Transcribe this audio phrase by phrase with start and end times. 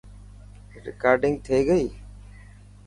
[0.85, 1.87] رڪارڊنگ ٿي گئي.